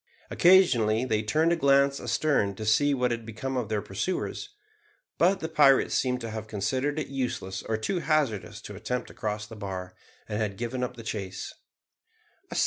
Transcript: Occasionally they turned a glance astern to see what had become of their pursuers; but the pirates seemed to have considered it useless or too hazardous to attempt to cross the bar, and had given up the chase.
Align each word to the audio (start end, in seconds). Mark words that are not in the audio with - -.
Occasionally 0.31 1.05
they 1.05 1.21
turned 1.21 1.51
a 1.53 1.55
glance 1.55 1.99
astern 1.99 2.55
to 2.55 2.65
see 2.65 2.91
what 2.95 3.11
had 3.11 3.23
become 3.23 3.55
of 3.55 3.69
their 3.69 3.83
pursuers; 3.83 4.49
but 5.19 5.41
the 5.41 5.47
pirates 5.47 5.93
seemed 5.93 6.21
to 6.21 6.31
have 6.31 6.47
considered 6.47 6.97
it 6.97 7.05
useless 7.09 7.61
or 7.61 7.77
too 7.77 7.99
hazardous 7.99 8.61
to 8.61 8.75
attempt 8.75 9.09
to 9.09 9.13
cross 9.13 9.45
the 9.45 9.55
bar, 9.55 9.93
and 10.27 10.39
had 10.41 10.57
given 10.57 10.83
up 10.83 10.95
the 10.95 11.03
chase. 11.03 11.53